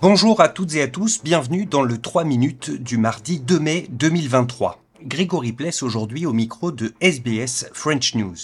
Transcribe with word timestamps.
Bonjour 0.00 0.40
à 0.40 0.48
toutes 0.48 0.76
et 0.76 0.82
à 0.82 0.86
tous, 0.86 1.24
bienvenue 1.24 1.66
dans 1.66 1.82
le 1.82 1.98
3 1.98 2.22
minutes 2.22 2.70
du 2.70 2.98
mardi 2.98 3.40
2 3.40 3.58
mai 3.58 3.88
2023. 3.90 4.80
Grégory 5.02 5.52
Pless 5.52 5.82
aujourd'hui 5.82 6.24
au 6.24 6.32
micro 6.32 6.70
de 6.70 6.94
SBS 7.00 7.68
French 7.72 8.14
News. 8.14 8.36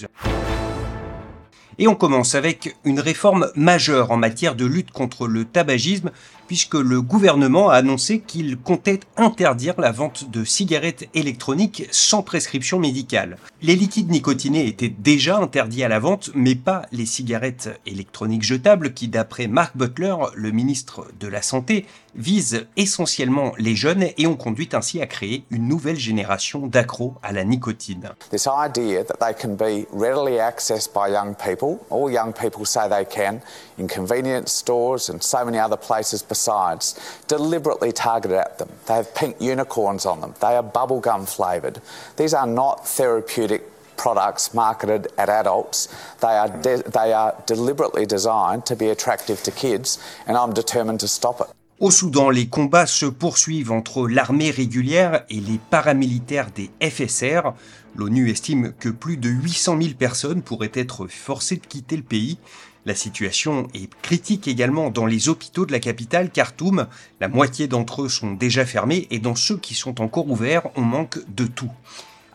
Et 1.79 1.89
on 1.89 1.95
commence 1.95 2.35
avec 2.35 2.77
une 2.85 3.01
réforme 3.01 3.51
majeure 3.57 4.11
en 4.11 4.17
matière 4.17 4.55
de 4.55 4.65
lutte 4.65 4.91
contre 4.91 5.27
le 5.27 5.45
tabagisme, 5.45 6.11
puisque 6.47 6.75
le 6.75 7.01
gouvernement 7.01 7.71
a 7.71 7.77
annoncé 7.77 8.21
qu'il 8.21 8.57
comptait 8.59 9.01
interdire 9.17 9.81
la 9.81 9.93
vente 9.93 10.31
de 10.31 10.45
cigarettes 10.45 11.09
électroniques 11.15 11.89
sans 11.91 12.23
prescription 12.23 12.79
médicale. 12.79 13.39
Les 13.63 13.77
liquides 13.77 14.11
nicotinés 14.11 14.67
étaient 14.67 14.89
déjà 14.91 15.39
interdits 15.39 15.85
à 15.85 15.89
la 15.89 15.99
vente, 15.99 16.31
mais 16.35 16.55
pas 16.55 16.83
les 16.93 17.07
cigarettes 17.07 17.81
électroniques 17.87 18.43
jetables 18.43 18.93
qui, 18.93 19.09
d'après 19.09 19.47
Mark 19.47 19.77
Butler, 19.77 20.17
le 20.35 20.51
ministre 20.51 21.07
de 21.19 21.29
la 21.29 21.43
Santé, 21.43 21.87
visent 22.15 22.67
essentiellement 22.77 23.53
les 23.59 23.75
jeunes 23.75 24.07
et 24.17 24.27
ont 24.27 24.37
conduit 24.37 24.69
ainsi 24.73 25.01
à 25.01 25.07
créer 25.07 25.45
une 25.51 25.67
nouvelle 25.67 25.99
génération 25.99 26.67
d'accros 26.67 27.15
à 27.23 27.33
la 27.33 27.45
nicotine. 27.45 28.11
This 28.31 28.47
idea 28.47 29.03
that 29.05 29.17
they 29.19 29.35
can 29.35 29.55
be 29.55 29.87
readily 29.93 30.39
accessed 30.39 30.93
by 30.95 31.11
young 31.11 31.35
people, 31.35 31.64
all 31.91 32.11
young 32.11 32.33
people 32.33 32.65
say 32.65 32.89
they 32.89 33.05
can, 33.05 33.43
in 33.79 33.89
convenience 33.89 34.53
stores 34.53 35.09
and 35.09 35.23
so 35.23 35.45
many 35.45 35.59
other 35.59 35.77
places 35.77 36.23
besides, 36.23 37.01
deliberately 37.27 37.93
targeted 37.93 38.37
at 38.37 38.59
them. 38.59 38.71
They 38.87 38.95
have 38.95 39.15
pink 39.15 39.41
unicorns 39.41 40.07
on 40.07 40.21
them. 40.21 40.35
They 40.41 40.57
are 40.57 40.63
bubblegum 40.63 41.29
flavoured. 41.29 41.81
These 42.17 42.35
are 42.35 42.47
not 42.47 42.87
therapeutic 42.87 43.63
products 43.97 44.55
marketed 44.55 45.09
at 45.19 45.29
adults. 45.29 45.89
They 46.21 46.29
are, 46.29 46.49
they 46.49 47.13
are 47.13 47.43
deliberately 47.47 48.07
designed 48.07 48.67
to 48.67 48.77
be 48.77 48.89
attractive 48.89 49.43
to 49.45 49.51
kids, 49.51 49.99
and 50.27 50.37
I'm 50.37 50.53
determined 50.53 51.01
to 51.01 51.09
stop 51.09 51.41
it. 51.41 51.47
Au 51.81 51.91
Soudan, 51.91 52.31
les 52.31 52.47
combats 52.47 52.87
se 52.87 53.05
poursuivent 53.05 53.73
entre 53.73 54.07
l'armée 54.07 54.53
régulière 54.53 55.25
et 55.29 55.41
les 55.41 55.59
paramilitaires 55.71 56.53
des 56.53 56.71
FSR. 56.81 57.53
L'ONU 57.97 58.31
estime 58.31 58.73
que 58.79 58.89
plus 58.89 59.17
de 59.17 59.29
800 59.29 59.83
000 59.83 59.95
personnes 59.95 60.43
pourraient 60.43 60.71
être 60.75 61.09
forcées 61.09 61.57
de 61.57 61.67
quitter 61.67 61.97
le 61.97 62.05
pays. 62.05 62.39
La 62.87 62.95
situation 62.95 63.67
est 63.75 63.93
critique 64.03 64.47
également 64.47 64.91
dans 64.91 65.07
les 65.07 65.29
hôpitaux 65.29 65.67
de 65.67 65.73
la 65.73 65.81
capitale, 65.81 66.31
Khartoum. 66.31 66.87
La 67.21 67.27
moitié 67.27 67.67
d'entre 67.67 68.03
eux 68.03 68.09
sont 68.09 68.35
déjà 68.35 68.65
fermés 68.65 69.09
et 69.11 69.19
dans 69.19 69.35
ceux 69.35 69.57
qui 69.57 69.75
sont 69.75 70.01
encore 70.01 70.31
ouverts, 70.31 70.69
on 70.77 70.83
manque 70.83 71.19
de 71.35 71.47
tout. 71.47 71.73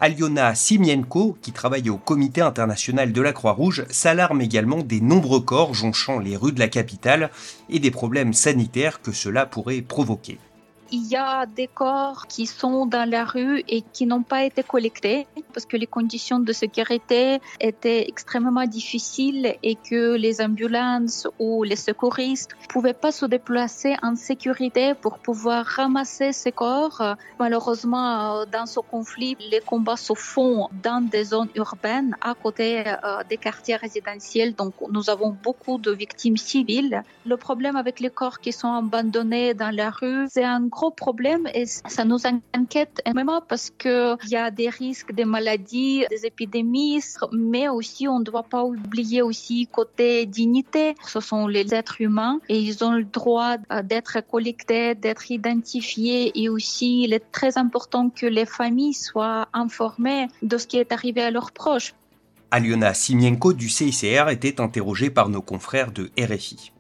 Aliona 0.02 0.56
Simienko, 0.56 1.38
qui 1.42 1.52
travaille 1.52 1.90
au 1.90 1.98
Comité 1.98 2.40
international 2.40 3.12
de 3.12 3.22
la 3.22 3.34
Croix-Rouge, 3.34 3.84
s'alarme 3.90 4.42
également 4.42 4.82
des 4.82 5.02
nombreux 5.02 5.42
corps 5.42 5.74
jonchant 5.74 6.20
les 6.20 6.38
rues 6.38 6.54
de 6.54 6.60
la 6.60 6.70
capitale 6.70 7.30
et 7.70 7.80
des 7.80 7.92
problèmes 7.92 8.32
sanitaires 8.32 9.02
que 9.02 9.12
cela 9.12 9.46
pourrait 9.46 9.82
provoquer 9.82 10.38
il 10.92 11.08
y 11.08 11.16
a 11.16 11.46
des 11.46 11.68
corps 11.68 12.28
qui 12.28 12.46
sont 12.46 12.86
dans 12.86 13.10
la 13.10 13.26
rue 13.26 13.64
et 13.68 13.82
qui 13.82 14.06
n'ont 14.06 14.24
pas 14.24 14.44
été 14.44 14.64
collectés 14.64 15.28
parce 15.54 15.66
que 15.66 15.78
les 15.78 15.88
conditions 15.88 16.40
de 16.40 16.54
sécurité 16.54 17.40
étaient 17.60 18.08
extrêmement 18.08 18.66
difficiles 18.66 19.56
et 19.64 19.76
que 19.76 20.16
les 20.16 20.42
ambulances 20.42 21.28
ou 21.40 21.64
les 21.64 21.76
secouristes 21.76 22.52
pouvaient 22.70 22.94
pas 22.94 23.12
se 23.12 23.26
déplacer 23.26 23.96
en 24.02 24.16
sécurité 24.16 24.94
pour 24.94 25.20
pouvoir 25.20 25.66
ramasser 25.66 26.32
ces 26.32 26.52
corps. 26.52 27.16
Malheureusement, 27.40 28.46
dans 28.46 28.66
ce 28.66 28.80
conflit, 28.80 29.36
les 29.52 29.62
combats 29.62 29.98
se 29.98 30.14
font 30.14 30.70
dans 30.84 31.02
des 31.02 31.26
zones 31.26 31.50
urbaines 31.56 32.16
à 32.22 32.34
côté 32.34 32.84
euh, 32.88 33.24
des 33.30 33.38
quartiers 33.38 33.76
résidentiels. 33.76 34.56
Donc, 34.56 34.74
nous 34.90 35.10
avons 35.10 35.36
beaucoup 35.44 35.78
de 35.78 35.92
victimes 35.92 36.38
civiles. 36.38 37.04
Le 37.26 37.38
problème 37.38 37.76
avec 37.76 38.00
les 38.00 38.10
corps 38.10 38.40
qui 38.40 38.52
sont 38.52 38.74
abandonnés 38.74 39.54
dans 39.54 39.74
la 39.76 39.90
rue, 39.90 40.28
c'est 40.30 40.44
un 40.44 40.70
problème 40.90 41.48
et 41.54 41.66
ça 41.66 42.06
nous 42.06 42.20
inquiète 42.54 43.02
énormément 43.06 43.42
parce 43.48 43.70
qu'il 43.70 44.30
y 44.30 44.36
a 44.36 44.50
des 44.52 44.70
risques 44.70 45.12
des 45.12 45.26
maladies, 45.26 46.06
des 46.10 46.26
épidémies, 46.26 47.04
mais 47.34 47.68
aussi 47.68 48.08
on 48.08 48.20
ne 48.20 48.24
doit 48.24 48.44
pas 48.44 48.64
oublier 48.64 49.22
aussi 49.22 49.68
côté 49.68 50.26
dignité. 50.26 50.96
Ce 51.06 51.20
sont 51.20 51.48
les 51.48 51.74
êtres 51.74 52.00
humains 52.00 52.40
et 52.48 52.58
ils 52.58 52.84
ont 52.84 52.94
le 52.94 53.04
droit 53.04 53.58
d'être 53.84 54.22
collectés, 54.22 54.96
d'être 54.96 55.30
identifiés 55.30 56.32
et 56.42 56.50
aussi 56.50 57.04
il 57.04 57.14
est 57.14 57.32
très 57.32 57.58
important 57.58 58.10
que 58.10 58.26
les 58.26 58.46
familles 58.46 58.94
soient 58.94 59.48
informées 59.54 60.28
de 60.42 60.58
ce 60.58 60.66
qui 60.68 60.78
est 60.78 60.92
arrivé 60.92 61.22
à 61.22 61.32
leurs 61.32 61.52
proches. 61.52 61.94
Aliona 62.52 62.94
Simienko 62.94 63.54
du 63.54 63.70
CICR 63.70 64.30
était 64.30 64.60
interrogée 64.60 65.12
par 65.12 65.30
nos 65.30 65.42
confrères 65.42 65.92
de 65.92 66.10
RFI. 66.20 66.72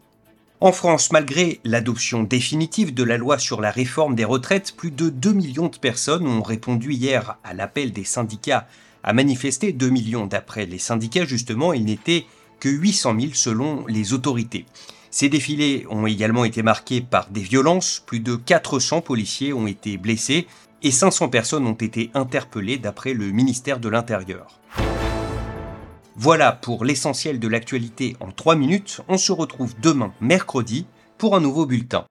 En 0.61 0.73
France, 0.73 1.13
malgré 1.13 1.61
l'adoption 1.63 2.23
définitive 2.23 2.93
de 2.93 3.03
la 3.03 3.15
loi 3.15 3.39
sur 3.39 3.61
la 3.61 3.71
réforme 3.71 4.13
des 4.13 4.25
retraites, 4.25 4.75
plus 4.75 4.91
de 4.91 5.07
2 5.07 5.31
millions 5.31 5.69
de 5.69 5.77
personnes 5.77 6.27
ont 6.27 6.41
répondu 6.41 6.91
hier 6.91 7.37
à 7.45 7.53
l'appel 7.53 7.93
des 7.93 8.03
syndicats 8.03 8.67
à 9.01 9.13
manifester. 9.13 9.71
2 9.71 9.89
millions 9.89 10.27
d'après 10.27 10.65
les 10.65 10.77
syndicats, 10.77 11.23
justement, 11.23 11.71
il 11.71 11.85
n'était 11.85 12.25
que 12.59 12.67
800 12.67 13.15
000 13.21 13.33
selon 13.35 13.85
les 13.87 14.11
autorités. 14.11 14.65
Ces 15.11 15.29
défilés 15.29 15.85
ont 15.89 16.05
également 16.05 16.43
été 16.43 16.61
marqués 16.61 16.99
par 16.99 17.29
des 17.29 17.39
violences, 17.39 18.03
plus 18.05 18.19
de 18.19 18.35
400 18.35 18.99
policiers 18.99 19.53
ont 19.53 19.65
été 19.65 19.95
blessés 19.95 20.45
et 20.83 20.91
500 20.91 21.29
personnes 21.29 21.67
ont 21.67 21.71
été 21.71 22.11
interpellées 22.13 22.77
d'après 22.77 23.13
le 23.13 23.31
ministère 23.31 23.79
de 23.79 23.87
l'Intérieur. 23.87 24.59
Voilà 26.21 26.51
pour 26.51 26.83
l'essentiel 26.83 27.39
de 27.39 27.47
l'actualité 27.47 28.17
en 28.19 28.29
3 28.29 28.57
minutes. 28.57 28.99
On 29.07 29.17
se 29.17 29.31
retrouve 29.31 29.73
demain, 29.79 30.11
mercredi, 30.19 30.85
pour 31.17 31.33
un 31.33 31.39
nouveau 31.39 31.65
bulletin. 31.65 32.07